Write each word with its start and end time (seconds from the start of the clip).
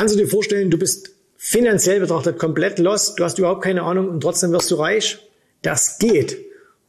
Kannst 0.00 0.14
du 0.14 0.18
dir 0.18 0.28
vorstellen, 0.28 0.70
du 0.70 0.78
bist 0.78 1.10
finanziell 1.36 2.00
betrachtet 2.00 2.38
komplett 2.38 2.78
lost, 2.78 3.18
du 3.18 3.24
hast 3.24 3.38
überhaupt 3.38 3.62
keine 3.62 3.82
Ahnung 3.82 4.08
und 4.08 4.22
trotzdem 4.22 4.50
wirst 4.50 4.70
du 4.70 4.76
reich? 4.76 5.18
Das 5.60 5.98
geht. 5.98 6.38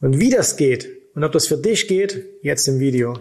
Und 0.00 0.18
wie 0.18 0.30
das 0.30 0.56
geht 0.56 0.88
und 1.14 1.22
ob 1.22 1.30
das 1.32 1.46
für 1.46 1.58
dich 1.58 1.88
geht, 1.88 2.24
jetzt 2.40 2.66
im 2.68 2.80
Video. 2.80 3.18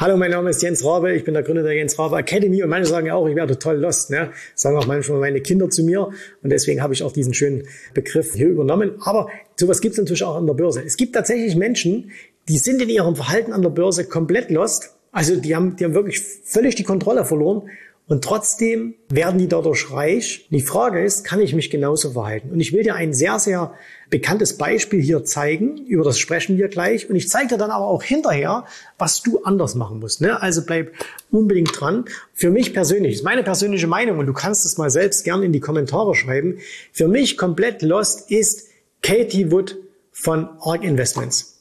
Hallo, 0.00 0.16
mein 0.16 0.30
Name 0.30 0.50
ist 0.50 0.62
Jens 0.62 0.84
Rabe, 0.84 1.12
ich 1.12 1.24
bin 1.24 1.34
der 1.34 1.42
Gründer 1.42 1.64
der 1.64 1.72
Jens 1.72 1.98
Rabe 1.98 2.16
Academy 2.18 2.62
und 2.62 2.70
manche 2.70 2.88
sagen 2.88 3.08
ja 3.08 3.16
auch, 3.16 3.26
ich 3.26 3.34
wäre 3.34 3.48
total 3.48 3.80
lost. 3.80 4.10
Ne? 4.10 4.30
Sagen 4.54 4.76
auch 4.76 4.86
manchmal 4.86 5.18
meine 5.18 5.40
Kinder 5.40 5.68
zu 5.70 5.82
mir 5.82 6.10
und 6.40 6.50
deswegen 6.50 6.82
habe 6.82 6.94
ich 6.94 7.02
auch 7.02 7.10
diesen 7.10 7.34
schönen 7.34 7.66
Begriff 7.94 8.34
hier 8.34 8.46
übernommen. 8.46 8.92
Aber 9.00 9.28
sowas 9.56 9.80
gibt 9.80 9.94
es 9.94 9.98
natürlich 9.98 10.22
auch 10.22 10.36
an 10.36 10.46
der 10.46 10.54
Börse. 10.54 10.84
Es 10.86 10.96
gibt 10.96 11.16
tatsächlich 11.16 11.56
Menschen, 11.56 12.12
die 12.48 12.58
sind 12.58 12.80
in 12.80 12.90
ihrem 12.90 13.16
Verhalten 13.16 13.52
an 13.52 13.60
der 13.60 13.70
Börse 13.70 14.04
komplett 14.04 14.52
lost. 14.52 14.94
Also 15.10 15.34
die 15.34 15.56
haben, 15.56 15.74
die 15.74 15.84
haben 15.84 15.94
wirklich 15.94 16.20
völlig 16.20 16.76
die 16.76 16.84
Kontrolle 16.84 17.24
verloren 17.24 17.68
und 18.08 18.24
trotzdem 18.24 18.94
werden 19.10 19.38
die 19.38 19.48
dadurch 19.48 19.90
reich. 19.92 20.48
Die 20.50 20.62
Frage 20.62 21.04
ist, 21.04 21.24
kann 21.24 21.40
ich 21.40 21.54
mich 21.54 21.68
genauso 21.68 22.12
verhalten? 22.12 22.50
Und 22.50 22.58
ich 22.58 22.72
will 22.72 22.82
dir 22.82 22.94
ein 22.94 23.12
sehr, 23.12 23.38
sehr 23.38 23.74
bekanntes 24.08 24.56
Beispiel 24.56 25.02
hier 25.02 25.24
zeigen. 25.24 25.76
Über 25.86 26.04
das 26.04 26.18
sprechen 26.18 26.56
wir 26.56 26.68
gleich. 26.68 27.10
Und 27.10 27.16
ich 27.16 27.28
zeige 27.28 27.48
dir 27.48 27.58
dann 27.58 27.70
aber 27.70 27.86
auch 27.86 28.02
hinterher, 28.02 28.64
was 28.96 29.22
du 29.22 29.42
anders 29.42 29.74
machen 29.74 30.00
musst. 30.00 30.22
Ne? 30.22 30.40
Also 30.40 30.64
bleib 30.64 30.92
unbedingt 31.30 31.78
dran. 31.78 32.06
Für 32.32 32.50
mich 32.50 32.72
persönlich, 32.72 33.16
ist 33.16 33.24
meine 33.24 33.42
persönliche 33.42 33.86
Meinung, 33.86 34.18
und 34.18 34.26
du 34.26 34.32
kannst 34.32 34.64
es 34.64 34.78
mal 34.78 34.88
selbst 34.88 35.24
gerne 35.24 35.44
in 35.44 35.52
die 35.52 35.60
Kommentare 35.60 36.14
schreiben. 36.14 36.60
Für 36.92 37.08
mich 37.08 37.36
komplett 37.36 37.82
lost 37.82 38.30
ist 38.30 38.68
Katie 39.02 39.52
Wood 39.52 39.76
von 40.12 40.48
ARK 40.60 40.82
Investments. 40.82 41.60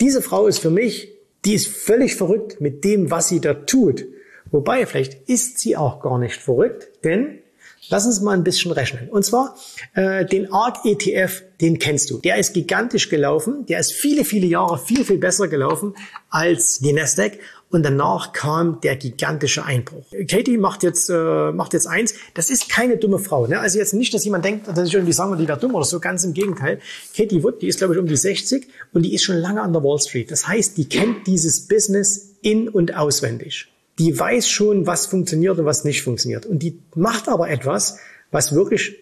Diese 0.00 0.22
Frau 0.22 0.46
ist 0.46 0.60
für 0.60 0.70
mich, 0.70 1.12
die 1.44 1.54
ist 1.54 1.66
völlig 1.66 2.14
verrückt 2.14 2.60
mit 2.60 2.84
dem, 2.84 3.10
was 3.10 3.28
sie 3.28 3.40
da 3.40 3.54
tut. 3.54 4.06
Wobei, 4.50 4.86
vielleicht 4.86 5.28
ist 5.28 5.58
sie 5.58 5.76
auch 5.76 6.00
gar 6.00 6.18
nicht 6.18 6.36
verrückt, 6.36 6.88
denn 7.04 7.40
lass 7.88 8.06
uns 8.06 8.20
mal 8.20 8.32
ein 8.32 8.44
bisschen 8.44 8.72
rechnen. 8.72 9.08
Und 9.08 9.24
zwar 9.24 9.56
äh, 9.94 10.24
den 10.24 10.52
ARC 10.52 10.84
ETF, 10.84 11.42
den 11.60 11.78
kennst 11.78 12.10
du. 12.10 12.18
Der 12.18 12.36
ist 12.36 12.54
gigantisch 12.54 13.08
gelaufen, 13.08 13.66
der 13.66 13.80
ist 13.80 13.92
viele, 13.92 14.24
viele 14.24 14.46
Jahre 14.46 14.78
viel, 14.78 15.04
viel 15.04 15.18
besser 15.18 15.48
gelaufen 15.48 15.94
als 16.30 16.78
die 16.78 16.92
Nasdaq. 16.92 17.38
Und 17.70 17.82
danach 17.82 18.32
kam 18.32 18.80
der 18.80 18.96
gigantische 18.96 19.62
Einbruch. 19.62 20.06
Katie 20.26 20.56
macht 20.56 20.82
jetzt, 20.82 21.10
äh, 21.10 21.52
macht 21.52 21.74
jetzt 21.74 21.86
eins. 21.86 22.14
Das 22.32 22.48
ist 22.48 22.70
keine 22.70 22.96
dumme 22.96 23.18
Frau. 23.18 23.46
Ne? 23.46 23.60
Also 23.60 23.78
jetzt 23.78 23.92
nicht, 23.92 24.14
dass 24.14 24.24
jemand 24.24 24.46
denkt, 24.46 24.68
dass 24.68 24.88
ich 24.88 24.94
irgendwie 24.94 25.12
sagen 25.12 25.32
würde, 25.32 25.42
die 25.42 25.48
wäre 25.48 25.58
dumm 25.60 25.74
oder 25.74 25.84
so. 25.84 26.00
Ganz 26.00 26.24
im 26.24 26.32
Gegenteil. 26.32 26.80
Katie 27.14 27.42
Wood, 27.42 27.60
die 27.60 27.68
ist, 27.68 27.76
glaube 27.76 27.92
ich, 27.92 28.00
um 28.00 28.06
die 28.06 28.16
60 28.16 28.66
und 28.94 29.02
die 29.02 29.14
ist 29.14 29.22
schon 29.22 29.36
lange 29.36 29.60
an 29.60 29.74
der 29.74 29.84
Wall 29.84 29.98
Street. 29.98 30.30
Das 30.30 30.48
heißt, 30.48 30.78
die 30.78 30.88
kennt 30.88 31.26
dieses 31.26 31.68
Business 31.68 32.36
in- 32.40 32.70
und 32.70 32.96
auswendig 32.96 33.68
die 33.98 34.18
weiß 34.18 34.48
schon, 34.48 34.86
was 34.86 35.06
funktioniert 35.06 35.58
und 35.58 35.64
was 35.64 35.84
nicht 35.84 36.02
funktioniert. 36.02 36.46
Und 36.46 36.60
die 36.62 36.78
macht 36.94 37.28
aber 37.28 37.50
etwas, 37.50 37.98
was 38.30 38.54
wirklich 38.54 38.96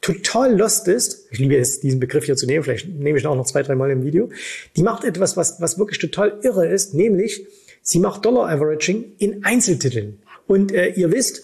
total 0.00 0.56
lost 0.56 0.88
ist. 0.88 1.26
Ich 1.30 1.38
liebe 1.38 1.56
es, 1.56 1.80
diesen 1.80 2.00
Begriff 2.00 2.24
hier 2.24 2.36
zu 2.36 2.46
nehmen. 2.46 2.64
Vielleicht 2.64 2.88
nehme 2.88 3.18
ich 3.18 3.24
ihn 3.24 3.28
auch 3.28 3.36
noch 3.36 3.46
zwei, 3.46 3.62
drei 3.62 3.74
Mal 3.74 3.90
im 3.90 4.04
Video. 4.04 4.30
Die 4.76 4.82
macht 4.82 5.04
etwas, 5.04 5.36
was, 5.36 5.60
was 5.60 5.78
wirklich 5.78 5.98
total 5.98 6.38
irre 6.42 6.66
ist, 6.66 6.94
nämlich 6.94 7.46
sie 7.82 7.98
macht 7.98 8.24
Dollar 8.24 8.48
Averaging 8.48 9.12
in 9.18 9.44
Einzeltiteln. 9.44 10.20
Und 10.46 10.72
äh, 10.72 10.88
ihr 10.90 11.12
wisst, 11.12 11.42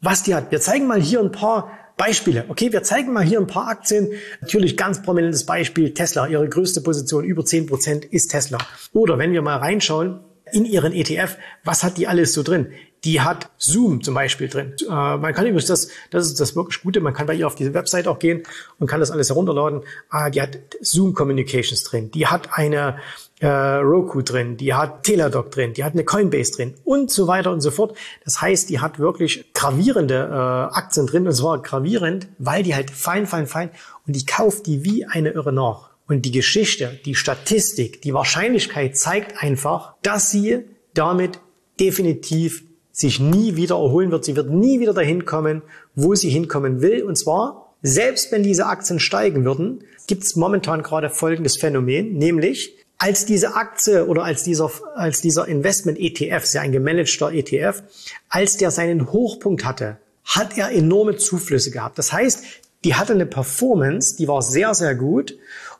was 0.00 0.22
die 0.22 0.34
hat. 0.34 0.50
Wir 0.50 0.60
zeigen 0.60 0.86
mal 0.86 1.00
hier 1.00 1.20
ein 1.20 1.32
paar 1.32 1.70
Beispiele. 1.96 2.44
Okay, 2.48 2.72
wir 2.72 2.82
zeigen 2.82 3.12
mal 3.12 3.24
hier 3.24 3.40
ein 3.40 3.46
paar 3.46 3.68
Aktien. 3.68 4.12
Natürlich 4.40 4.76
ganz 4.76 5.02
prominentes 5.02 5.44
Beispiel 5.44 5.94
Tesla. 5.94 6.26
Ihre 6.26 6.48
größte 6.48 6.82
Position 6.82 7.24
über 7.24 7.44
10 7.44 7.66
Prozent 7.66 8.04
ist 8.04 8.28
Tesla. 8.28 8.58
Oder 8.92 9.18
wenn 9.18 9.32
wir 9.32 9.42
mal 9.42 9.56
reinschauen, 9.56 10.20
in 10.52 10.64
ihren 10.64 10.92
ETF, 10.92 11.36
was 11.64 11.82
hat 11.82 11.98
die 11.98 12.06
alles 12.06 12.32
so 12.32 12.42
drin? 12.42 12.72
Die 13.04 13.20
hat 13.20 13.50
Zoom 13.58 14.02
zum 14.02 14.14
Beispiel 14.14 14.48
drin. 14.48 14.74
Äh, 14.82 14.86
man 14.88 15.32
kann 15.34 15.44
übrigens 15.46 15.66
das, 15.66 15.88
das 16.10 16.26
ist 16.26 16.40
das 16.40 16.56
wirklich 16.56 16.82
Gute, 16.82 17.00
man 17.00 17.14
kann 17.14 17.26
bei 17.26 17.34
ihr 17.34 17.46
auf 17.46 17.54
diese 17.54 17.74
Website 17.74 18.08
auch 18.08 18.18
gehen 18.18 18.42
und 18.78 18.86
kann 18.86 19.00
das 19.00 19.10
alles 19.10 19.28
herunterladen. 19.28 19.82
Äh, 20.12 20.30
die 20.30 20.42
hat 20.42 20.58
Zoom 20.80 21.14
Communications 21.14 21.82
drin, 21.84 22.10
die 22.10 22.26
hat 22.26 22.48
eine 22.52 22.98
äh, 23.40 23.46
Roku 23.46 24.22
drin, 24.22 24.56
die 24.56 24.72
hat 24.74 25.02
Teladoc 25.02 25.50
drin, 25.50 25.74
die 25.74 25.84
hat 25.84 25.92
eine 25.92 26.04
Coinbase 26.04 26.52
drin 26.52 26.74
und 26.84 27.10
so 27.10 27.26
weiter 27.26 27.52
und 27.52 27.60
so 27.60 27.70
fort. 27.70 27.96
Das 28.24 28.40
heißt, 28.40 28.70
die 28.70 28.80
hat 28.80 28.98
wirklich 28.98 29.52
gravierende 29.52 30.14
äh, 30.14 30.76
Aktien 30.76 31.06
drin 31.06 31.26
und 31.26 31.34
zwar 31.34 31.60
gravierend, 31.60 32.28
weil 32.38 32.62
die 32.62 32.74
halt 32.74 32.90
fein, 32.90 33.26
fein, 33.26 33.46
fein 33.46 33.70
und 34.06 34.16
die 34.16 34.24
kauft 34.24 34.66
die 34.66 34.84
wie 34.84 35.04
eine 35.06 35.30
Irre 35.30 35.52
nach. 35.52 35.95
Und 36.08 36.22
die 36.22 36.30
Geschichte, 36.30 37.00
die 37.04 37.14
Statistik, 37.14 38.02
die 38.02 38.14
Wahrscheinlichkeit 38.14 38.96
zeigt 38.96 39.42
einfach, 39.42 39.94
dass 40.02 40.30
sie 40.30 40.60
damit 40.94 41.40
definitiv 41.80 42.62
sich 42.92 43.20
nie 43.20 43.56
wieder 43.56 43.74
erholen 43.74 44.10
wird. 44.10 44.24
Sie 44.24 44.36
wird 44.36 44.50
nie 44.50 44.80
wieder 44.80 44.94
dahin 44.94 45.26
kommen, 45.26 45.62
wo 45.94 46.14
sie 46.14 46.30
hinkommen 46.30 46.80
will. 46.80 47.02
Und 47.02 47.16
zwar, 47.16 47.74
selbst 47.82 48.32
wenn 48.32 48.42
diese 48.42 48.66
Aktien 48.66 49.00
steigen 49.00 49.44
würden, 49.44 49.84
gibt 50.06 50.24
es 50.24 50.36
momentan 50.36 50.82
gerade 50.82 51.10
folgendes 51.10 51.58
Phänomen, 51.58 52.14
nämlich 52.16 52.74
als 52.98 53.26
diese 53.26 53.54
Aktie 53.54 54.06
oder 54.06 54.24
als 54.24 54.44
dieser, 54.44 54.70
als 54.94 55.20
dieser 55.20 55.46
Investment 55.46 55.98
ETF, 55.98 56.44
ist 56.44 56.54
ja 56.54 56.62
ein 56.62 56.72
gemanagter 56.72 57.32
ETF, 57.32 57.82
als 58.30 58.56
der 58.56 58.70
seinen 58.70 59.12
Hochpunkt 59.12 59.64
hatte, 59.66 59.98
hat 60.24 60.56
er 60.56 60.70
enorme 60.70 61.16
Zuflüsse 61.16 61.70
gehabt. 61.70 61.98
Das 61.98 62.12
heißt, 62.12 62.42
die 62.84 62.94
hatte 62.94 63.12
eine 63.12 63.26
Performance, 63.26 64.16
die 64.16 64.28
war 64.28 64.40
sehr, 64.40 64.74
sehr 64.74 64.94
gut 64.94 65.36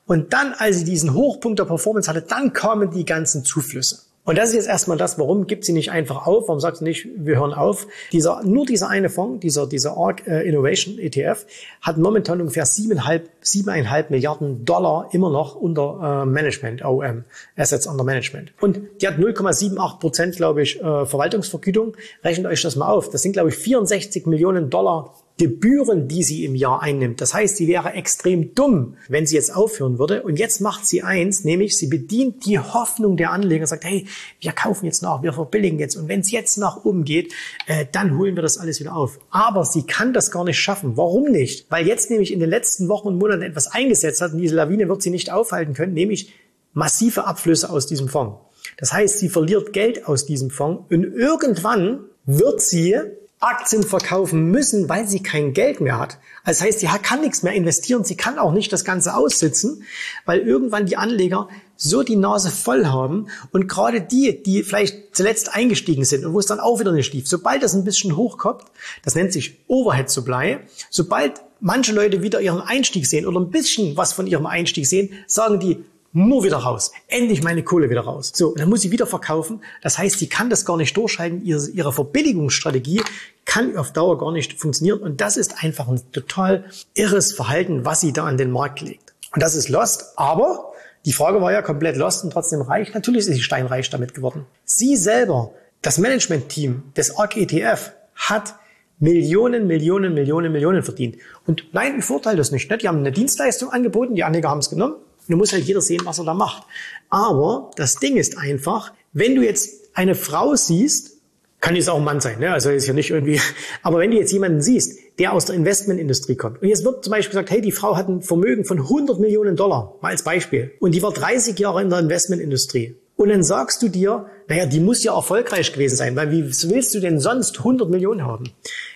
und 0.06 0.32
dann, 0.32 0.54
als 0.56 0.78
sie 0.78 0.84
diesen 0.84 1.14
Hochpunkt 1.14 1.58
der 1.58 1.64
Performance 1.64 2.08
hatte, 2.08 2.22
dann 2.22 2.52
kamen 2.52 2.90
die 2.90 3.04
ganzen 3.04 3.44
Zuflüsse. 3.44 4.06
Und 4.26 4.36
das 4.36 4.48
ist 4.48 4.56
jetzt 4.56 4.68
erstmal 4.68 4.96
das, 4.96 5.20
warum 5.20 5.46
gibt 5.46 5.64
sie 5.64 5.72
nicht 5.72 5.92
einfach 5.92 6.26
auf? 6.26 6.48
Warum 6.48 6.58
sagt 6.58 6.78
sie 6.78 6.84
nicht, 6.84 7.06
wir 7.16 7.38
hören 7.38 7.54
auf? 7.54 7.86
Dieser, 8.10 8.42
nur 8.42 8.66
dieser 8.66 8.88
eine 8.88 9.08
Fonds, 9.08 9.40
dieser, 9.40 9.68
dieser 9.68 9.96
ARC 9.96 10.26
äh, 10.26 10.42
Innovation 10.42 10.98
ETF, 10.98 11.46
hat 11.80 11.96
momentan 11.96 12.40
ungefähr 12.40 12.66
siebeneinhalb, 12.66 13.30
siebeneinhalb 13.40 14.10
Milliarden 14.10 14.64
Dollar 14.64 15.08
immer 15.12 15.30
noch 15.30 15.54
unter 15.54 16.24
äh, 16.24 16.26
Management, 16.26 16.84
OM, 16.84 17.22
Assets 17.56 17.86
under 17.86 18.02
Management. 18.02 18.52
Und 18.60 18.80
die 19.00 19.06
hat 19.06 19.16
0,78 19.16 20.00
Prozent, 20.00 20.36
glaube 20.36 20.62
ich, 20.62 20.80
äh, 20.80 21.06
Verwaltungsvergütung. 21.06 21.96
Rechnet 22.24 22.46
euch 22.46 22.62
das 22.62 22.74
mal 22.74 22.88
auf. 22.88 23.10
Das 23.10 23.22
sind, 23.22 23.32
glaube 23.32 23.50
ich, 23.50 23.54
64 23.54 24.26
Millionen 24.26 24.70
Dollar 24.70 25.14
Gebühren, 25.38 26.08
die 26.08 26.22
sie 26.22 26.46
im 26.46 26.54
Jahr 26.54 26.82
einnimmt. 26.82 27.20
Das 27.20 27.34
heißt, 27.34 27.58
sie 27.58 27.68
wäre 27.68 27.92
extrem 27.92 28.54
dumm, 28.54 28.96
wenn 29.08 29.26
sie 29.26 29.34
jetzt 29.34 29.54
aufhören 29.54 29.98
würde. 29.98 30.22
Und 30.22 30.38
jetzt 30.38 30.62
macht 30.62 30.86
sie 30.86 31.02
eins, 31.02 31.44
nämlich 31.44 31.76
sie 31.76 31.88
bedient 31.88 32.46
die 32.46 32.58
Hoffnung 32.58 33.18
der 33.18 33.32
Anleger, 33.32 33.66
sagt, 33.66 33.84
hey, 33.84 34.06
wir 34.40 34.52
kaufen 34.52 34.86
jetzt 34.86 35.02
nach, 35.02 35.22
wir 35.22 35.34
verbilligen 35.34 35.78
jetzt. 35.78 35.96
Und 35.96 36.08
wenn 36.08 36.20
es 36.20 36.30
jetzt 36.30 36.56
nach 36.56 36.84
oben 36.86 37.04
geht, 37.04 37.34
äh, 37.66 37.84
dann 37.92 38.16
holen 38.16 38.34
wir 38.34 38.42
das 38.42 38.56
alles 38.56 38.80
wieder 38.80 38.96
auf. 38.96 39.18
Aber 39.28 39.66
sie 39.66 39.82
kann 39.82 40.14
das 40.14 40.30
gar 40.30 40.44
nicht 40.44 40.58
schaffen. 40.58 40.96
Warum 40.96 41.24
nicht? 41.24 41.70
Weil 41.70 41.86
jetzt 41.86 42.10
nämlich 42.10 42.32
in 42.32 42.40
den 42.40 42.48
letzten 42.48 42.88
Wochen 42.88 43.08
und 43.08 43.18
Monaten 43.18 43.42
etwas 43.42 43.66
eingesetzt 43.66 44.22
hat 44.22 44.32
und 44.32 44.38
diese 44.38 44.54
Lawine 44.54 44.88
wird 44.88 45.02
sie 45.02 45.10
nicht 45.10 45.30
aufhalten 45.30 45.74
können, 45.74 45.92
nämlich 45.92 46.32
massive 46.72 47.26
Abflüsse 47.26 47.68
aus 47.68 47.86
diesem 47.86 48.08
Fonds. 48.08 48.38
Das 48.78 48.92
heißt, 48.92 49.18
sie 49.18 49.28
verliert 49.28 49.74
Geld 49.74 50.06
aus 50.06 50.24
diesem 50.24 50.48
Fonds 50.48 50.84
und 50.90 51.04
irgendwann 51.04 52.06
wird 52.24 52.60
sie 52.60 52.96
Aktien 53.38 53.82
verkaufen 53.82 54.50
müssen, 54.50 54.88
weil 54.88 55.06
sie 55.06 55.22
kein 55.22 55.52
Geld 55.52 55.80
mehr 55.80 55.98
hat. 55.98 56.18
Das 56.46 56.62
heißt, 56.62 56.80
sie 56.80 56.86
kann 56.86 57.20
nichts 57.20 57.42
mehr 57.42 57.52
investieren, 57.52 58.02
sie 58.02 58.16
kann 58.16 58.38
auch 58.38 58.52
nicht 58.52 58.72
das 58.72 58.84
Ganze 58.84 59.14
aussitzen, 59.14 59.82
weil 60.24 60.40
irgendwann 60.40 60.86
die 60.86 60.96
Anleger 60.96 61.48
so 61.76 62.02
die 62.02 62.16
Nase 62.16 62.50
voll 62.50 62.86
haben 62.86 63.26
und 63.52 63.68
gerade 63.68 64.00
die, 64.00 64.42
die 64.42 64.62
vielleicht 64.62 65.14
zuletzt 65.14 65.54
eingestiegen 65.54 66.04
sind 66.04 66.24
und 66.24 66.32
wo 66.32 66.38
es 66.38 66.46
dann 66.46 66.60
auch 66.60 66.80
wieder 66.80 66.92
nicht 66.92 67.12
lief, 67.12 67.28
sobald 67.28 67.62
das 67.62 67.74
ein 67.74 67.84
bisschen 67.84 68.16
hochkommt, 68.16 68.62
das 69.04 69.14
nennt 69.14 69.34
sich 69.34 69.60
Overhead 69.68 70.08
Supply, 70.08 70.60
sobald 70.88 71.42
manche 71.60 71.92
Leute 71.92 72.22
wieder 72.22 72.40
ihren 72.40 72.60
Einstieg 72.60 73.06
sehen 73.06 73.26
oder 73.26 73.40
ein 73.40 73.50
bisschen 73.50 73.96
was 73.98 74.14
von 74.14 74.26
ihrem 74.26 74.46
Einstieg 74.46 74.86
sehen, 74.86 75.10
sagen 75.26 75.60
die, 75.60 75.84
nur 76.12 76.44
wieder 76.44 76.58
raus. 76.58 76.92
Endlich 77.08 77.42
meine 77.42 77.62
Kohle 77.62 77.90
wieder 77.90 78.02
raus. 78.02 78.32
So, 78.34 78.48
und 78.48 78.60
dann 78.60 78.68
muss 78.68 78.80
sie 78.80 78.90
wieder 78.90 79.06
verkaufen. 79.06 79.60
Das 79.82 79.98
heißt, 79.98 80.18
sie 80.18 80.28
kann 80.28 80.50
das 80.50 80.64
gar 80.64 80.76
nicht 80.76 80.96
durchhalten. 80.96 81.44
Ihre, 81.44 81.68
ihre 81.68 81.92
Verbilligungsstrategie 81.92 83.02
kann 83.44 83.76
auf 83.76 83.92
Dauer 83.92 84.18
gar 84.18 84.32
nicht 84.32 84.58
funktionieren. 84.58 85.00
Und 85.00 85.20
das 85.20 85.36
ist 85.36 85.62
einfach 85.62 85.88
ein 85.88 86.00
total 86.12 86.64
irres 86.94 87.32
Verhalten, 87.32 87.84
was 87.84 88.00
sie 88.00 88.12
da 88.12 88.24
an 88.24 88.38
den 88.38 88.50
Markt 88.50 88.80
legt. 88.80 89.14
Und 89.34 89.42
das 89.42 89.54
ist 89.54 89.68
Lost. 89.68 90.14
Aber 90.16 90.72
die 91.04 91.12
Frage 91.12 91.40
war 91.40 91.52
ja 91.52 91.62
komplett 91.62 91.96
Lost 91.96 92.24
und 92.24 92.32
trotzdem 92.32 92.62
reich. 92.62 92.94
Natürlich 92.94 93.26
ist 93.26 93.34
sie 93.34 93.42
steinreich 93.42 93.90
damit 93.90 94.14
geworden. 94.14 94.46
Sie 94.64 94.96
selber, 94.96 95.52
das 95.82 95.98
Management-Team 95.98 96.82
des 96.96 97.16
ARC 97.16 97.36
ETF, 97.36 97.92
hat 98.14 98.54
Millionen, 98.98 99.66
Millionen, 99.66 100.14
Millionen, 100.14 100.50
Millionen 100.50 100.82
verdient. 100.82 101.16
Und 101.46 101.64
nein, 101.72 101.98
ich 101.98 102.04
verurteile 102.06 102.38
das 102.38 102.50
nicht. 102.50 102.70
Die 102.80 102.88
haben 102.88 102.98
eine 102.98 103.12
Dienstleistung 103.12 103.70
angeboten, 103.70 104.14
die 104.14 104.24
Anleger 104.24 104.48
haben 104.48 104.60
es 104.60 104.70
genommen 104.70 104.96
nun 105.28 105.38
muss 105.38 105.52
halt 105.52 105.64
jeder 105.64 105.80
sehen, 105.80 106.02
was 106.04 106.18
er 106.18 106.24
da 106.24 106.34
macht. 106.34 106.64
Aber 107.10 107.70
das 107.76 107.96
Ding 107.96 108.16
ist 108.16 108.38
einfach, 108.38 108.92
wenn 109.12 109.34
du 109.34 109.42
jetzt 109.42 109.90
eine 109.94 110.14
Frau 110.14 110.54
siehst, 110.54 111.16
kann 111.60 111.74
jetzt 111.74 111.88
auch 111.88 111.96
ein 111.96 112.04
Mann 112.04 112.20
sein, 112.20 112.38
ne? 112.38 112.52
also 112.52 112.70
ist 112.70 112.86
ja 112.86 112.92
nicht 112.92 113.10
irgendwie, 113.10 113.40
aber 113.82 113.98
wenn 113.98 114.10
du 114.10 114.18
jetzt 114.18 114.32
jemanden 114.32 114.60
siehst, 114.60 114.98
der 115.18 115.32
aus 115.32 115.46
der 115.46 115.56
Investmentindustrie 115.56 116.36
kommt. 116.36 116.60
Und 116.62 116.68
jetzt 116.68 116.84
wird 116.84 117.02
zum 117.02 117.10
Beispiel 117.10 117.30
gesagt, 117.30 117.50
hey, 117.50 117.60
die 117.60 117.72
Frau 117.72 117.96
hat 117.96 118.08
ein 118.08 118.22
Vermögen 118.22 118.64
von 118.64 118.78
100 118.78 119.18
Millionen 119.18 119.56
Dollar, 119.56 119.96
mal 120.02 120.10
als 120.10 120.22
Beispiel. 120.22 120.72
Und 120.80 120.94
die 120.94 121.02
war 121.02 121.12
30 121.12 121.58
Jahre 121.58 121.82
in 121.82 121.88
der 121.88 122.00
Investmentindustrie. 122.00 122.96
Und 123.16 123.30
dann 123.30 123.42
sagst 123.42 123.82
du 123.82 123.88
dir, 123.88 124.26
naja, 124.46 124.66
die 124.66 124.80
muss 124.80 125.02
ja 125.02 125.14
erfolgreich 125.14 125.72
gewesen 125.72 125.96
sein, 125.96 126.14
weil 126.16 126.30
wie 126.30 126.44
willst 126.44 126.94
du 126.94 127.00
denn 127.00 127.18
sonst 127.18 127.58
100 127.58 127.88
Millionen 127.88 128.24
haben? 128.24 128.52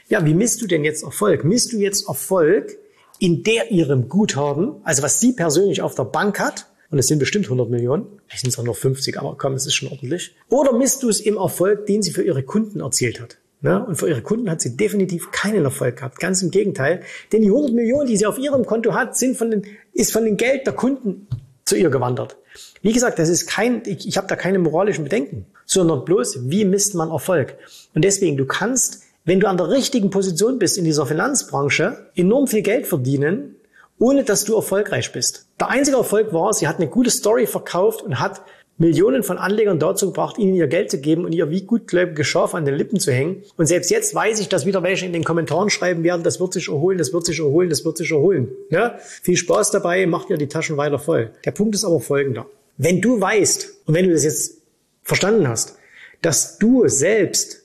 Ja, 0.09 0.25
wie 0.27 0.35
misst 0.35 0.61
du 0.61 0.67
denn 0.67 0.85
jetzt 0.85 1.03
Erfolg? 1.03 1.45
Misst 1.45 1.73
du 1.73 1.79
jetzt 1.79 2.07
Erfolg 2.07 2.77
in 3.21 3.45
der 3.45 3.71
ihrem 3.71 4.09
Guthaben, 4.09 4.77
also 4.83 5.03
was 5.03 5.21
sie 5.21 5.35
persönlich 5.35 5.83
auf 5.83 5.95
der 5.95 6.05
Bank 6.05 6.41
hat, 6.41 6.67
und 6.91 6.99
es 6.99 7.07
sind 7.07 7.21
bestimmt 7.21 7.45
100 7.45 7.71
Millionen, 7.71 8.07
vielleicht 8.27 8.41
sind 8.41 8.51
es 8.51 8.59
auch 8.59 8.65
nur 8.65 8.75
50, 8.75 9.21
aber 9.21 9.37
komm, 9.39 9.53
es 9.55 9.65
ist 9.67 9.75
schon 9.75 9.91
ordentlich. 9.91 10.35
Oder 10.49 10.73
misst 10.73 11.05
du 11.05 11.09
es 11.09 11.21
im 11.21 11.37
Erfolg, 11.37 11.87
den 11.87 12.03
sie 12.03 12.11
für 12.11 12.25
ihre 12.25 12.43
Kunden 12.43 12.81
erzielt 12.81 13.21
hat? 13.21 13.39
Ne? 13.61 13.85
Und 13.85 13.97
für 13.97 14.09
ihre 14.09 14.23
Kunden 14.23 14.51
hat 14.51 14.61
sie 14.61 14.77
definitiv 14.77 15.31
keinen 15.31 15.65
Erfolg 15.65 15.99
gehabt. 15.99 16.19
Ganz 16.19 16.43
im 16.43 16.51
Gegenteil. 16.51 17.03
Denn 17.31 17.43
die 17.43 17.49
100 17.49 17.73
Millionen, 17.75 18.09
die 18.09 18.17
sie 18.17 18.27
auf 18.27 18.39
ihrem 18.39 18.65
Konto 18.65 18.95
hat, 18.95 19.17
sind 19.17 19.37
von 19.37 19.51
den, 19.51 19.63
ist 19.93 20.13
von 20.13 20.25
dem 20.25 20.37
Geld 20.37 20.67
der 20.67 20.73
Kunden 20.73 21.29
zu 21.65 21.77
ihr 21.77 21.91
gewandert. 21.91 22.39
Wie 22.83 22.93
gesagt, 22.93 23.19
das 23.19 23.29
ist 23.29 23.47
kein, 23.47 23.83
ich, 23.85 24.09
ich 24.09 24.17
habe 24.17 24.27
da 24.27 24.35
keine 24.35 24.59
moralischen 24.59 25.05
Bedenken, 25.05 25.47
sondern 25.67 26.05
bloß, 26.05 26.51
wie 26.51 26.65
misst 26.65 26.95
man 26.95 27.11
Erfolg? 27.11 27.57
Und 27.95 28.03
deswegen, 28.03 28.37
du 28.37 28.47
kannst, 28.47 29.03
wenn 29.25 29.41
du 29.41 29.49
an 29.49 29.57
der 29.57 29.69
richtigen 29.69 30.11
Position 30.11 30.59
bist 30.59 30.79
in 30.79 30.85
dieser 30.85 31.07
Finanzbranche, 31.07 32.11
enorm 32.15 32.47
viel 32.47 32.63
Geld 32.63 32.87
verdienen, 32.87 33.57
ohne 33.99 34.25
dass 34.25 34.45
du 34.45 34.55
erfolgreich 34.55 35.13
bist. 35.13 35.47
Der 35.61 35.69
einzige 35.69 35.99
Erfolg 35.99 36.33
war, 36.33 36.53
sie 36.55 36.67
hat 36.67 36.79
eine 36.79 36.89
gute 36.89 37.11
Story 37.11 37.47
verkauft 37.47 38.03
und 38.03 38.19
hat 38.19 38.43
Millionen 38.79 39.23
von 39.23 39.37
Anlegern 39.37 39.79
dazu 39.79 40.07
gebracht, 40.07 40.39
ihnen 40.39 40.55
ihr 40.55 40.67
Geld 40.67 40.91
zu 40.91 40.99
geben 40.99 41.27
und 41.27 41.33
ihr 41.33 41.51
wie 41.51 41.61
gutgläubige 41.61 42.25
Schaf 42.25 42.55
an 42.55 42.65
den 42.65 42.75
Lippen 42.75 42.99
zu 42.99 43.13
hängen. 43.13 43.43
Und 43.59 43.67
selbst 43.67 43.91
jetzt 43.91 44.15
weiß 44.15 44.41
ich, 44.41 44.49
dass 44.49 44.65
wieder 44.65 44.83
welche 44.83 45.05
in 45.05 45.13
den 45.13 45.23
Kommentaren 45.23 45.69
schreiben 45.69 46.03
werden, 46.03 46.23
das 46.23 46.41
wird 46.41 46.55
sich 46.55 46.69
erholen, 46.69 46.97
das 46.97 47.13
wird 47.13 47.27
sich 47.27 47.39
erholen, 47.41 47.69
das 47.69 47.85
wird 47.85 47.99
sich 47.99 48.11
erholen. 48.11 48.49
Ja? 48.71 48.97
Viel 48.99 49.37
Spaß 49.37 49.71
dabei, 49.71 50.07
macht 50.07 50.31
ihr 50.31 50.39
die 50.39 50.49
Taschen 50.49 50.79
weiter 50.79 50.99
voll. 50.99 51.31
Der 51.45 51.51
Punkt 51.51 51.75
ist 51.75 51.85
aber 51.85 52.01
folgender. 52.01 52.47
Wenn 52.79 53.03
du 53.03 53.21
weißt, 53.21 53.69
und 53.85 53.93
wenn 53.93 54.07
du 54.07 54.15
das 54.15 54.25
jetzt 54.25 54.63
verstanden 55.03 55.47
hast, 55.47 55.77
dass 56.23 56.57
du 56.57 56.89
selbst 56.89 57.60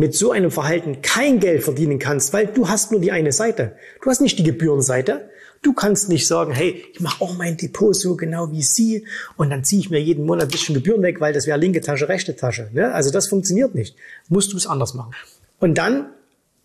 mit 0.00 0.14
so 0.14 0.32
einem 0.32 0.50
Verhalten 0.50 1.02
kein 1.02 1.38
Geld 1.38 1.62
verdienen 1.62 1.98
kannst, 1.98 2.32
weil 2.32 2.46
du 2.46 2.68
hast 2.68 2.90
nur 2.90 3.00
die 3.00 3.12
eine 3.12 3.32
Seite. 3.32 3.76
Du 4.02 4.10
hast 4.10 4.20
nicht 4.20 4.38
die 4.38 4.44
Gebührenseite, 4.44 5.30
Du 5.62 5.74
kannst 5.74 6.08
nicht 6.08 6.26
sagen, 6.26 6.52
hey, 6.52 6.82
ich 6.90 7.00
mache 7.00 7.22
auch 7.22 7.36
mein 7.36 7.58
Depot 7.58 7.94
so 7.94 8.16
genau 8.16 8.50
wie 8.50 8.62
Sie 8.62 9.04
und 9.36 9.50
dann 9.50 9.62
ziehe 9.62 9.78
ich 9.78 9.90
mir 9.90 10.00
jeden 10.00 10.24
Monat 10.24 10.44
ein 10.44 10.50
bisschen 10.50 10.74
Gebühren 10.74 11.02
weg, 11.02 11.20
weil 11.20 11.34
das 11.34 11.46
wäre 11.46 11.58
linke 11.58 11.82
Tasche, 11.82 12.08
rechte 12.08 12.34
Tasche. 12.34 12.70
Ne? 12.72 12.94
Also 12.94 13.10
das 13.10 13.28
funktioniert 13.28 13.74
nicht. 13.74 13.94
Musst 14.30 14.54
du 14.54 14.56
es 14.56 14.66
anders 14.66 14.94
machen. 14.94 15.14
Und 15.58 15.76
dann 15.76 16.06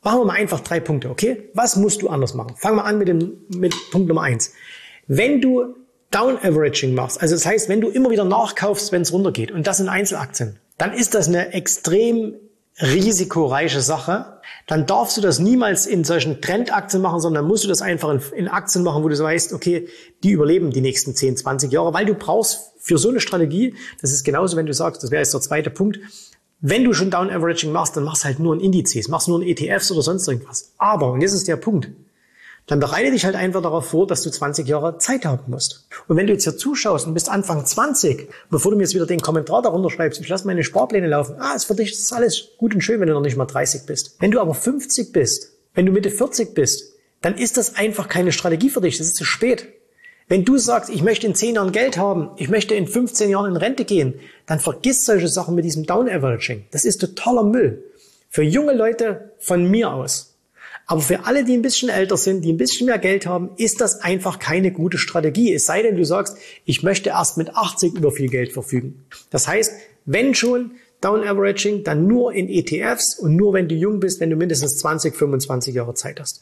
machen 0.01 0.21
wir 0.21 0.25
mal 0.25 0.37
einfach 0.37 0.61
drei 0.61 0.79
Punkte, 0.79 1.09
okay? 1.09 1.49
Was 1.53 1.75
musst 1.75 2.03
du 2.03 2.07
anders 2.07 2.35
machen? 2.35 2.55
Fangen 2.55 2.77
wir 2.77 2.85
an 2.85 2.97
mit, 2.97 3.09
dem, 3.09 3.33
mit 3.49 3.75
Punkt 3.91 4.07
Nummer 4.07 4.21
eins. 4.21 4.53
Wenn 5.07 5.41
du 5.41 5.75
Down 6.09 6.37
Averaging 6.37 6.95
machst, 6.95 7.21
also 7.21 7.35
das 7.35 7.45
heißt, 7.45 7.67
wenn 7.67 7.81
du 7.81 7.89
immer 7.89 8.11
wieder 8.11 8.23
nachkaufst, 8.23 8.93
wenn 8.93 9.01
es 9.01 9.11
runtergeht 9.11 9.51
und 9.51 9.67
das 9.67 9.81
in 9.81 9.89
Einzelaktien, 9.89 10.55
dann 10.77 10.93
ist 10.93 11.15
das 11.15 11.27
eine 11.27 11.51
extrem 11.51 12.35
risikoreiche 12.81 13.81
Sache, 13.81 14.39
dann 14.67 14.85
darfst 14.85 15.15
du 15.15 15.21
das 15.21 15.39
niemals 15.39 15.85
in 15.85 16.03
solchen 16.03 16.41
Trendaktien 16.41 17.01
machen, 17.01 17.21
sondern 17.21 17.47
musst 17.47 17.63
du 17.63 17.67
das 17.67 17.81
einfach 17.81 18.09
in, 18.09 18.21
in, 18.35 18.47
Aktien 18.47 18.83
machen, 18.83 19.03
wo 19.03 19.09
du 19.09 19.15
so 19.15 19.23
weißt, 19.23 19.53
okay, 19.53 19.87
die 20.23 20.31
überleben 20.31 20.71
die 20.71 20.81
nächsten 20.81 21.15
10, 21.15 21.37
20 21.37 21.71
Jahre, 21.71 21.93
weil 21.93 22.05
du 22.05 22.15
brauchst 22.15 22.73
für 22.79 22.97
so 22.97 23.09
eine 23.09 23.19
Strategie, 23.19 23.75
das 24.01 24.11
ist 24.11 24.23
genauso, 24.23 24.57
wenn 24.57 24.65
du 24.65 24.73
sagst, 24.73 25.03
das 25.03 25.11
wäre 25.11 25.21
jetzt 25.21 25.33
der 25.33 25.41
zweite 25.41 25.69
Punkt, 25.69 25.99
wenn 26.59 26.83
du 26.83 26.93
schon 26.93 27.11
Down 27.11 27.29
Averaging 27.29 27.71
machst, 27.71 27.95
dann 27.95 28.03
machst 28.03 28.25
halt 28.25 28.39
nur 28.39 28.55
ein 28.55 28.59
Indizes, 28.59 29.07
machst 29.07 29.27
nur 29.27 29.39
ein 29.39 29.47
ETFs 29.47 29.91
oder 29.91 30.01
sonst 30.01 30.27
irgendwas. 30.27 30.73
Aber, 30.77 31.11
und 31.11 31.21
jetzt 31.21 31.33
ist 31.33 31.47
der 31.47 31.57
Punkt, 31.57 31.89
dann 32.67 32.79
bereite 32.79 33.11
dich 33.11 33.25
halt 33.25 33.35
einfach 33.35 33.61
darauf 33.61 33.89
vor, 33.89 34.07
dass 34.07 34.23
du 34.23 34.31
20 34.31 34.67
Jahre 34.67 34.97
Zeit 34.97 35.25
haben 35.25 35.51
musst. 35.51 35.87
Und 36.07 36.17
wenn 36.17 36.25
du 36.25 36.33
jetzt 36.33 36.45
hier 36.45 36.57
zuschaust 36.57 37.05
und 37.05 37.13
bist 37.13 37.29
Anfang 37.29 37.65
20, 37.65 38.27
bevor 38.49 38.71
du 38.71 38.77
mir 38.77 38.83
jetzt 38.83 38.95
wieder 38.95 39.05
den 39.05 39.21
Kommentar 39.21 39.61
darunter 39.61 39.91
schreibst, 39.91 40.19
ich 40.19 40.27
lasse 40.27 40.47
meine 40.47 40.63
Sparpläne 40.63 41.07
laufen, 41.07 41.35
ah, 41.39 41.53
ist 41.55 41.65
für 41.65 41.75
dich 41.75 41.91
ist 41.91 42.11
alles 42.11 42.49
gut 42.57 42.73
und 42.73 42.81
schön, 42.81 42.99
wenn 42.99 43.07
du 43.07 43.13
noch 43.13 43.21
nicht 43.21 43.37
mal 43.37 43.45
30 43.45 43.85
bist. 43.85 44.15
Wenn 44.19 44.31
du 44.31 44.39
aber 44.39 44.55
50 44.55 45.11
bist, 45.11 45.51
wenn 45.75 45.85
du 45.85 45.91
Mitte 45.91 46.09
40 46.09 46.55
bist, 46.55 46.93
dann 47.21 47.37
ist 47.37 47.57
das 47.57 47.75
einfach 47.75 48.07
keine 48.07 48.31
Strategie 48.31 48.69
für 48.69 48.81
dich, 48.81 48.97
das 48.97 49.07
ist 49.07 49.15
zu 49.15 49.25
spät. 49.25 49.67
Wenn 50.27 50.43
du 50.43 50.57
sagst, 50.57 50.89
ich 50.89 51.03
möchte 51.03 51.27
in 51.27 51.35
10 51.35 51.55
Jahren 51.55 51.71
Geld 51.71 51.97
haben, 51.97 52.31
ich 52.37 52.49
möchte 52.49 52.73
in 52.73 52.87
15 52.87 53.29
Jahren 53.29 53.51
in 53.51 53.57
Rente 53.57 53.85
gehen, 53.85 54.15
dann 54.47 54.59
vergiss 54.59 55.05
solche 55.05 55.27
Sachen 55.27 55.53
mit 55.53 55.65
diesem 55.65 55.85
Down 55.85 56.09
Averaging. 56.09 56.65
Das 56.71 56.83
ist 56.83 56.99
totaler 56.99 57.43
Müll. 57.43 57.83
Für 58.29 58.41
junge 58.41 58.73
Leute 58.73 59.33
von 59.37 59.69
mir 59.69 59.93
aus 59.93 60.34
aber 60.87 61.01
für 61.01 61.25
alle, 61.25 61.43
die 61.43 61.53
ein 61.53 61.61
bisschen 61.61 61.89
älter 61.89 62.17
sind, 62.17 62.41
die 62.41 62.53
ein 62.53 62.57
bisschen 62.57 62.85
mehr 62.85 62.99
Geld 62.99 63.25
haben, 63.25 63.49
ist 63.57 63.81
das 63.81 64.01
einfach 64.01 64.39
keine 64.39 64.71
gute 64.71 64.97
Strategie. 64.97 65.53
Es 65.53 65.65
sei 65.65 65.81
denn, 65.81 65.97
du 65.97 66.05
sagst, 66.05 66.37
ich 66.65 66.83
möchte 66.83 67.09
erst 67.09 67.37
mit 67.37 67.55
80 67.55 67.95
über 67.95 68.11
viel 68.11 68.29
Geld 68.29 68.53
verfügen. 68.53 69.05
Das 69.31 69.47
heißt, 69.47 69.71
wenn 70.05 70.35
schon 70.35 70.71
Down 71.01 71.23
Averaging, 71.23 71.83
dann 71.83 72.07
nur 72.07 72.33
in 72.33 72.47
ETFs 72.49 73.17
und 73.19 73.35
nur 73.35 73.53
wenn 73.53 73.67
du 73.67 73.75
jung 73.75 73.99
bist, 73.99 74.19
wenn 74.19 74.29
du 74.29 74.35
mindestens 74.35 74.77
20, 74.77 75.15
25 75.15 75.73
Jahre 75.73 75.93
Zeit 75.95 76.19
hast. 76.19 76.41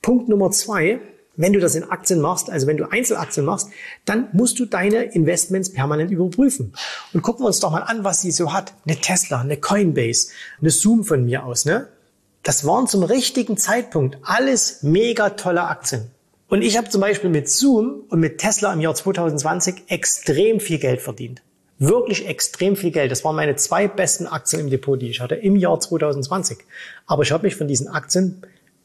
Punkt 0.00 0.28
Nummer 0.28 0.50
zwei. 0.50 1.00
Wenn 1.34 1.54
du 1.54 1.60
das 1.60 1.74
in 1.76 1.84
Aktien 1.84 2.20
machst, 2.20 2.50
also 2.50 2.66
wenn 2.66 2.76
du 2.76 2.90
Einzelaktien 2.90 3.46
machst, 3.46 3.68
dann 4.04 4.28
musst 4.34 4.58
du 4.58 4.66
deine 4.66 5.04
Investments 5.14 5.72
permanent 5.72 6.10
überprüfen. 6.10 6.74
Und 7.14 7.22
gucken 7.22 7.42
wir 7.42 7.46
uns 7.46 7.60
doch 7.60 7.70
mal 7.70 7.80
an, 7.80 8.04
was 8.04 8.20
sie 8.20 8.30
so 8.30 8.52
hat. 8.52 8.74
Eine 8.86 8.96
Tesla, 8.96 9.40
eine 9.40 9.56
Coinbase, 9.56 10.28
eine 10.60 10.68
Zoom 10.68 11.04
von 11.04 11.24
mir 11.24 11.46
aus, 11.46 11.64
ne? 11.64 11.88
Das 12.42 12.66
waren 12.66 12.88
zum 12.88 13.04
richtigen 13.04 13.56
Zeitpunkt 13.56 14.18
alles 14.22 14.82
mega 14.82 15.30
tolle 15.30 15.62
Aktien. 15.62 16.10
Und 16.48 16.62
ich 16.62 16.76
habe 16.76 16.88
zum 16.88 17.00
Beispiel 17.00 17.30
mit 17.30 17.48
Zoom 17.48 18.02
und 18.08 18.18
mit 18.18 18.38
Tesla 18.38 18.72
im 18.72 18.80
Jahr 18.80 18.94
2020 18.94 19.84
extrem 19.86 20.58
viel 20.58 20.78
Geld 20.78 21.00
verdient. 21.00 21.40
Wirklich 21.78 22.26
extrem 22.26 22.74
viel 22.74 22.90
Geld. 22.90 23.12
Das 23.12 23.24
waren 23.24 23.36
meine 23.36 23.56
zwei 23.56 23.86
besten 23.86 24.26
Aktien 24.26 24.60
im 24.60 24.70
Depot, 24.70 25.00
die 25.00 25.08
ich 25.08 25.20
hatte 25.20 25.36
im 25.36 25.56
Jahr 25.56 25.78
2020. 25.78 26.58
Aber 27.06 27.22
ich 27.22 27.30
habe 27.30 27.44
mich 27.44 27.54
von 27.54 27.68
diesen 27.68 27.88
Aktien 27.88 28.42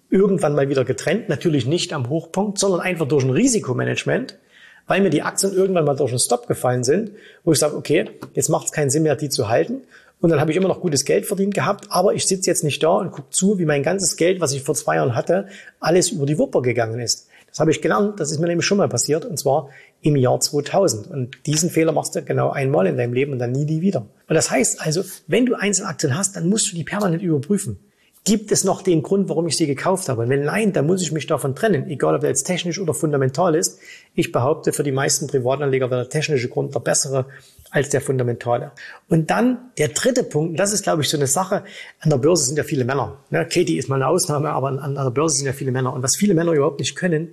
irgendwann 0.09 0.55
mal 0.55 0.69
wieder 0.69 0.85
getrennt. 0.85 1.27
Natürlich 1.27 1.65
nicht 1.65 1.93
am 1.93 2.09
Hochpunkt, 2.09 2.59
sondern 2.59 2.81
einfach 2.81 3.07
durch 3.07 3.23
ein 3.23 3.31
Risikomanagement, 3.31 4.37
weil 4.85 5.01
mir 5.01 5.09
die 5.09 5.23
Aktien 5.23 5.51
irgendwann 5.51 5.85
mal 5.85 5.95
durch 5.95 6.11
einen 6.11 6.19
Stop 6.19 6.47
gefallen 6.47 6.83
sind, 6.83 7.11
wo 7.43 7.53
ich 7.53 7.59
sage, 7.59 7.75
okay, 7.75 8.09
jetzt 8.33 8.49
macht 8.49 8.67
es 8.67 8.71
keinen 8.71 8.91
Sinn 8.91 9.03
mehr, 9.03 9.15
die 9.15 9.29
zu 9.29 9.49
halten. 9.49 9.81
Und 10.19 10.31
dann 10.31 10.39
habe 10.39 10.51
ich 10.51 10.57
immer 10.57 10.67
noch 10.67 10.81
gutes 10.81 11.05
Geld 11.05 11.25
verdient 11.25 11.53
gehabt, 11.53 11.87
aber 11.89 12.13
ich 12.13 12.25
sitze 12.25 12.49
jetzt 12.49 12.63
nicht 12.63 12.81
da 12.81 12.89
und 12.89 13.11
gucke 13.11 13.29
zu, 13.29 13.59
wie 13.59 13.65
mein 13.65 13.83
ganzes 13.83 14.17
Geld, 14.17 14.41
was 14.41 14.51
ich 14.51 14.63
vor 14.63 14.73
zwei 14.73 14.95
Jahren 14.95 15.15
hatte, 15.15 15.47
alles 15.79 16.09
über 16.09 16.25
die 16.25 16.39
Wupper 16.39 16.61
gegangen 16.61 16.99
ist. 16.99 17.27
Das 17.49 17.59
habe 17.59 17.71
ich 17.71 17.81
gelernt, 17.81 18.19
das 18.19 18.31
ist 18.31 18.39
mir 18.39 18.47
nämlich 18.47 18.65
schon 18.65 18.77
mal 18.77 18.89
passiert, 18.89 19.25
und 19.25 19.37
zwar 19.37 19.69
im 20.01 20.15
Jahr 20.15 20.39
2000. 20.39 21.07
Und 21.07 21.37
diesen 21.45 21.69
Fehler 21.69 21.91
machst 21.91 22.15
du 22.15 22.21
genau 22.21 22.51
einmal 22.51 22.87
in 22.87 22.97
deinem 22.97 23.13
Leben 23.13 23.31
und 23.31 23.39
dann 23.39 23.51
nie 23.51 23.65
die 23.65 23.81
wieder. 23.81 24.01
Und 24.27 24.35
das 24.35 24.51
heißt 24.51 24.81
also, 24.81 25.03
wenn 25.27 25.45
du 25.45 25.55
Einzelaktien 25.55 26.17
hast, 26.17 26.35
dann 26.35 26.49
musst 26.49 26.71
du 26.71 26.75
die 26.75 26.83
permanent 26.83 27.21
überprüfen. 27.21 27.79
Gibt 28.25 28.51
es 28.51 28.65
noch 28.65 28.81
den 28.81 29.03
Grund, 29.03 29.29
warum 29.29 29.47
ich 29.47 29.55
sie 29.55 29.67
gekauft 29.67 30.09
habe? 30.09 30.23
Und 30.23 30.29
wenn 30.29 30.43
nein, 30.43 30.73
dann 30.73 30.85
muss 30.85 31.01
ich 31.01 31.13
mich 31.13 31.27
davon 31.27 31.55
trennen, 31.55 31.89
egal 31.89 32.13
ob 32.13 32.21
der 32.21 32.29
jetzt 32.29 32.43
technisch 32.43 32.77
oder 32.77 32.93
fundamental 32.93 33.55
ist. 33.55 33.79
Ich 34.15 34.33
behaupte, 34.33 34.73
für 34.73 34.83
die 34.83 34.91
meisten 34.91 35.27
Privatanleger 35.27 35.89
wäre 35.89 36.01
der 36.01 36.09
technische 36.09 36.49
Grund 36.49 36.75
der 36.75 36.81
bessere 36.81 37.27
als 37.71 37.89
der 37.89 38.01
fundamentale. 38.01 38.71
Und 39.09 39.29
dann 39.29 39.71
der 39.77 39.89
dritte 39.89 40.23
Punkt, 40.23 40.59
das 40.59 40.73
ist, 40.73 40.83
glaube 40.83 41.01
ich, 41.01 41.09
so 41.09 41.17
eine 41.17 41.27
Sache, 41.27 41.63
an 41.99 42.09
der 42.09 42.17
Börse 42.17 42.45
sind 42.45 42.57
ja 42.57 42.63
viele 42.63 42.85
Männer. 42.85 43.19
Ne? 43.29 43.45
Katie 43.45 43.77
ist 43.77 43.89
mal 43.89 43.95
eine 43.95 44.07
Ausnahme, 44.07 44.49
aber 44.49 44.67
an, 44.67 44.95
der 44.95 45.11
Börse 45.11 45.37
sind 45.37 45.45
ja 45.45 45.53
viele 45.53 45.71
Männer. 45.71 45.93
Und 45.93 46.03
was 46.03 46.15
viele 46.15 46.33
Männer 46.33 46.53
überhaupt 46.53 46.79
nicht 46.79 46.95
können, 46.95 47.29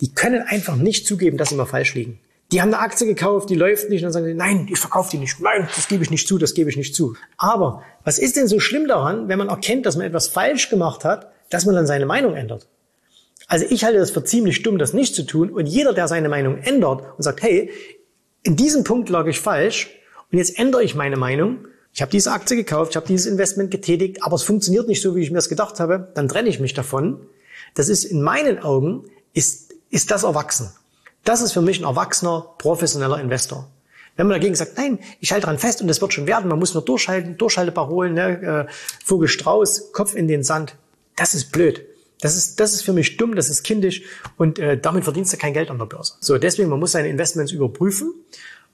die 0.00 0.12
können 0.12 0.42
einfach 0.42 0.76
nicht 0.76 1.06
zugeben, 1.06 1.38
dass 1.38 1.48
sie 1.48 1.54
mal 1.54 1.66
falsch 1.66 1.94
liegen. 1.94 2.18
Die 2.52 2.60
haben 2.60 2.74
eine 2.74 2.82
Aktie 2.82 3.06
gekauft, 3.06 3.48
die 3.48 3.54
läuft 3.54 3.90
nicht 3.90 4.00
und 4.00 4.06
dann 4.06 4.12
sagen 4.12 4.26
sie, 4.26 4.34
nein, 4.34 4.66
ich 4.70 4.78
verkaufe 4.78 5.10
die 5.12 5.18
nicht. 5.18 5.38
Nein, 5.40 5.68
das 5.74 5.86
gebe 5.86 6.02
ich 6.02 6.10
nicht 6.10 6.26
zu, 6.26 6.36
das 6.36 6.54
gebe 6.54 6.68
ich 6.68 6.76
nicht 6.76 6.96
zu. 6.96 7.14
Aber 7.36 7.82
was 8.02 8.18
ist 8.18 8.36
denn 8.36 8.48
so 8.48 8.58
schlimm 8.58 8.88
daran, 8.88 9.28
wenn 9.28 9.38
man 9.38 9.48
erkennt, 9.48 9.86
dass 9.86 9.96
man 9.96 10.04
etwas 10.04 10.26
falsch 10.26 10.68
gemacht 10.68 11.04
hat, 11.04 11.30
dass 11.48 11.64
man 11.64 11.76
dann 11.76 11.86
seine 11.86 12.06
Meinung 12.06 12.34
ändert? 12.34 12.66
Also 13.46 13.66
ich 13.68 13.84
halte 13.84 13.98
das 13.98 14.10
für 14.10 14.24
ziemlich 14.24 14.62
dumm, 14.62 14.78
das 14.78 14.92
nicht 14.92 15.14
zu 15.14 15.24
tun. 15.24 15.50
Und 15.50 15.66
jeder, 15.66 15.92
der 15.92 16.08
seine 16.08 16.28
Meinung 16.28 16.58
ändert 16.58 17.02
und 17.16 17.22
sagt, 17.22 17.42
hey, 17.42 17.70
in 18.42 18.56
diesem 18.56 18.84
Punkt 18.84 19.08
lag 19.08 19.26
ich 19.26 19.40
falsch 19.40 19.90
und 20.32 20.38
jetzt 20.38 20.58
ändere 20.58 20.82
ich 20.82 20.94
meine 20.94 21.16
Meinung, 21.16 21.66
ich 21.92 22.02
habe 22.02 22.10
diese 22.10 22.32
Aktie 22.32 22.56
gekauft, 22.56 22.92
ich 22.92 22.96
habe 22.96 23.06
dieses 23.06 23.26
Investment 23.26 23.70
getätigt, 23.70 24.22
aber 24.22 24.36
es 24.36 24.42
funktioniert 24.42 24.86
nicht 24.86 25.02
so, 25.02 25.16
wie 25.16 25.22
ich 25.22 25.30
mir 25.30 25.38
das 25.38 25.48
gedacht 25.48 25.80
habe, 25.80 26.08
dann 26.14 26.28
trenne 26.28 26.48
ich 26.48 26.60
mich 26.60 26.72
davon. 26.72 27.20
Das 27.74 27.88
ist 27.88 28.04
in 28.04 28.22
meinen 28.22 28.60
Augen, 28.60 29.04
ist, 29.34 29.74
ist 29.90 30.10
das 30.10 30.22
erwachsen. 30.22 30.70
Das 31.24 31.42
ist 31.42 31.52
für 31.52 31.62
mich 31.62 31.80
ein 31.80 31.84
erwachsener, 31.84 32.54
professioneller 32.58 33.20
Investor. 33.20 33.68
Wenn 34.16 34.26
man 34.26 34.34
dagegen 34.34 34.54
sagt, 34.54 34.76
nein, 34.76 34.98
ich 35.20 35.32
halte 35.32 35.46
dran 35.46 35.58
fest 35.58 35.80
und 35.80 35.88
das 35.88 36.00
wird 36.00 36.12
schon 36.12 36.26
werden, 36.26 36.48
man 36.48 36.58
muss 36.58 36.74
nur 36.74 36.84
durchhalten, 36.84 37.36
Durchhalteparolen, 37.36 38.14
ne, 38.14 38.66
äh, 38.68 38.72
Vogel 39.04 39.28
Strauß, 39.28 39.92
Kopf 39.92 40.14
in 40.14 40.28
den 40.28 40.42
Sand, 40.42 40.76
das 41.16 41.34
ist 41.34 41.52
blöd. 41.52 41.84
Das 42.20 42.36
ist, 42.36 42.60
das 42.60 42.74
ist 42.74 42.82
für 42.82 42.92
mich 42.92 43.16
dumm, 43.16 43.34
das 43.34 43.48
ist 43.48 43.62
kindisch 43.62 44.02
und 44.36 44.58
äh, 44.58 44.78
damit 44.78 45.04
verdienst 45.04 45.32
du 45.32 45.36
kein 45.36 45.54
Geld 45.54 45.70
an 45.70 45.78
der 45.78 45.86
Börse. 45.86 46.14
So, 46.20 46.38
deswegen, 46.38 46.68
man 46.68 46.80
muss 46.80 46.92
seine 46.92 47.08
Investments 47.08 47.52
überprüfen. 47.52 48.14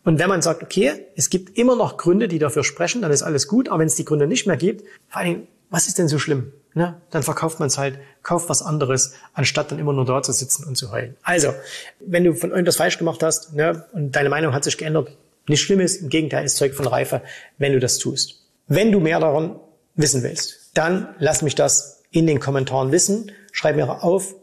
Und 0.04 0.20
wenn 0.20 0.28
man 0.28 0.40
sagt, 0.40 0.62
okay, 0.62 1.06
es 1.16 1.30
gibt 1.30 1.58
immer 1.58 1.74
noch 1.74 1.96
Gründe, 1.96 2.28
die 2.28 2.38
dafür 2.38 2.62
sprechen, 2.62 3.02
dann 3.02 3.10
ist 3.10 3.22
alles 3.22 3.48
gut. 3.48 3.68
Aber 3.68 3.80
wenn 3.80 3.88
es 3.88 3.96
die 3.96 4.04
Gründe 4.04 4.28
nicht 4.28 4.46
mehr 4.46 4.56
gibt, 4.56 4.84
vor 5.08 5.20
allem 5.20 5.48
was 5.70 5.88
ist 5.88 5.98
denn 5.98 6.08
so 6.08 6.18
schlimm? 6.18 6.52
Ne? 6.74 7.00
Dann 7.10 7.22
verkauft 7.22 7.58
man 7.58 7.68
es 7.68 7.78
halt, 7.78 7.98
kauft 8.22 8.48
was 8.48 8.62
anderes, 8.62 9.14
anstatt 9.32 9.72
dann 9.72 9.78
immer 9.78 9.92
nur 9.92 10.04
da 10.04 10.22
zu 10.22 10.32
sitzen 10.32 10.64
und 10.64 10.76
zu 10.76 10.92
heulen. 10.92 11.16
Also, 11.22 11.54
wenn 12.00 12.24
du 12.24 12.34
von 12.34 12.50
irgendwas 12.50 12.76
falsch 12.76 12.98
gemacht 12.98 13.22
hast 13.22 13.54
ne, 13.54 13.84
und 13.92 14.12
deine 14.14 14.28
Meinung 14.28 14.52
hat 14.52 14.64
sich 14.64 14.78
geändert, 14.78 15.10
nicht 15.48 15.62
schlimm 15.62 15.80
ist, 15.80 16.02
im 16.02 16.08
Gegenteil 16.08 16.44
ist 16.44 16.56
Zeug 16.56 16.74
von 16.74 16.86
Reife, 16.86 17.22
wenn 17.58 17.72
du 17.72 17.80
das 17.80 17.98
tust. 17.98 18.42
Wenn 18.68 18.92
du 18.92 19.00
mehr 19.00 19.20
davon 19.20 19.58
wissen 19.94 20.22
willst, 20.22 20.70
dann 20.74 21.14
lass 21.18 21.42
mich 21.42 21.54
das 21.54 21.95
in 22.10 22.26
den 22.26 22.40
Kommentaren 22.40 22.92
wissen. 22.92 23.32
Schreib 23.52 23.76
mir 23.76 24.04
auf, 24.04 24.34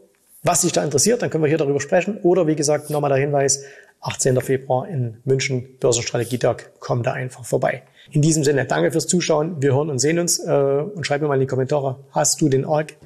was 0.42 0.60
dich 0.60 0.72
da 0.72 0.84
interessiert, 0.84 1.22
dann 1.22 1.30
können 1.30 1.42
wir 1.42 1.48
hier 1.48 1.58
darüber 1.58 1.80
sprechen. 1.80 2.18
Oder 2.22 2.46
wie 2.46 2.56
gesagt, 2.56 2.90
nochmal 2.90 3.10
der 3.10 3.18
Hinweis, 3.18 3.64
18. 4.00 4.38
Februar 4.42 4.86
in 4.86 5.16
München, 5.24 5.78
Börsenstrategietag, 5.80 6.56
komm 6.78 7.02
da 7.02 7.12
einfach 7.12 7.44
vorbei. 7.44 7.82
In 8.10 8.20
diesem 8.20 8.44
Sinne, 8.44 8.66
danke 8.66 8.92
fürs 8.92 9.06
Zuschauen. 9.06 9.62
Wir 9.62 9.74
hören 9.74 9.88
und 9.88 9.98
sehen 9.98 10.18
uns 10.18 10.38
äh, 10.38 10.52
und 10.52 11.06
schreib 11.06 11.22
mir 11.22 11.28
mal 11.28 11.34
in 11.34 11.40
die 11.40 11.46
Kommentare, 11.46 12.00
hast 12.12 12.40
du 12.40 12.50
den 12.50 12.66
ARC 12.66 12.96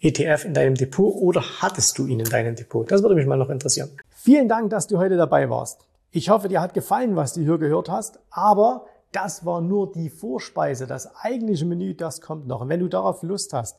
ETF 0.00 0.44
in 0.44 0.52
deinem 0.52 0.74
Depot 0.74 1.14
oder 1.14 1.42
hattest 1.60 1.96
du 1.96 2.06
ihn 2.06 2.20
in 2.20 2.28
deinem 2.28 2.54
Depot? 2.54 2.90
Das 2.90 3.02
würde 3.02 3.14
mich 3.14 3.26
mal 3.26 3.36
noch 3.36 3.48
interessieren. 3.48 3.88
Vielen 4.10 4.48
Dank, 4.48 4.68
dass 4.70 4.86
du 4.88 4.98
heute 4.98 5.16
dabei 5.16 5.48
warst. 5.48 5.80
Ich 6.10 6.28
hoffe, 6.28 6.48
dir 6.48 6.60
hat 6.60 6.74
gefallen, 6.74 7.16
was 7.16 7.32
du 7.32 7.40
hier 7.40 7.56
gehört 7.56 7.88
hast, 7.88 8.18
aber 8.30 8.84
das 9.12 9.46
war 9.46 9.60
nur 9.60 9.92
die 9.92 10.10
Vorspeise. 10.10 10.86
Das 10.86 11.14
eigentliche 11.16 11.64
Menü, 11.64 11.94
das 11.94 12.20
kommt 12.20 12.46
noch. 12.46 12.60
Und 12.60 12.68
wenn 12.68 12.80
du 12.80 12.88
darauf 12.88 13.22
Lust 13.22 13.52
hast, 13.52 13.78